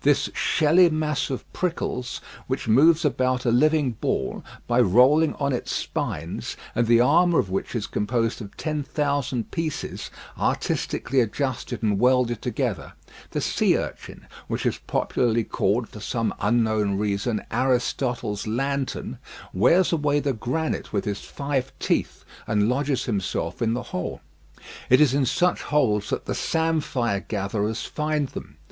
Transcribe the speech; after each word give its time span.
This 0.00 0.28
shelly 0.34 0.90
mass 0.90 1.30
of 1.30 1.50
prickles, 1.52 2.20
which 2.48 2.66
moves 2.66 3.04
about 3.04 3.44
a 3.44 3.52
living 3.52 3.92
ball, 3.92 4.44
by 4.66 4.80
rolling 4.80 5.34
on 5.34 5.52
its 5.52 5.70
spines, 5.70 6.56
and 6.74 6.88
the 6.88 7.00
armour 7.00 7.38
of 7.38 7.48
which 7.48 7.76
is 7.76 7.86
composed 7.86 8.42
of 8.42 8.56
ten 8.56 8.82
thousand 8.82 9.52
pieces, 9.52 10.10
artistically 10.36 11.20
adjusted 11.20 11.80
and 11.80 12.00
welded 12.00 12.42
together 12.42 12.94
the 13.30 13.40
sea 13.40 13.76
urchin, 13.78 14.26
which 14.48 14.66
is 14.66 14.78
popularly 14.88 15.44
called, 15.44 15.88
for 15.88 16.00
some 16.00 16.34
unknown 16.40 16.98
reason, 16.98 17.44
"Aristotle's 17.52 18.48
lantern," 18.48 19.18
wears 19.54 19.92
away 19.92 20.18
the 20.18 20.32
granite 20.32 20.92
with 20.92 21.04
his 21.04 21.20
five 21.20 21.70
teeth, 21.78 22.24
and 22.48 22.68
lodges 22.68 23.04
himself 23.04 23.62
in 23.62 23.74
the 23.74 23.82
hole. 23.94 24.20
It 24.90 25.00
is 25.00 25.14
in 25.14 25.24
such 25.24 25.62
holes 25.62 26.10
that 26.10 26.24
the 26.26 26.34
samphire 26.34 27.20
gatherers 27.20 27.84
find 27.84 28.26
them. 28.30 28.56